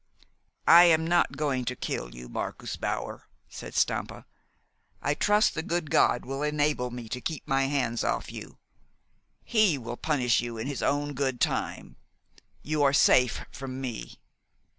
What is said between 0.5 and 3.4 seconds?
"I am not going to kill you, Marcus Bauer,"